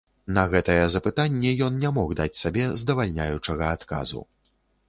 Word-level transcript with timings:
На 0.35 0.43
гэтае 0.53 0.77
запытанне 0.93 1.51
ён 1.67 1.77
не 1.85 1.93
мог 1.97 2.17
даць 2.21 2.39
сабе 2.41 2.65
здавальняючага 2.85 3.73
адказу. 3.79 4.29